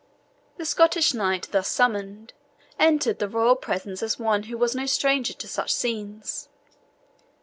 [0.57, 2.33] The Scottish knight, thus summoned,
[2.79, 6.49] entered the royal presence as one who was no stranger to such scenes.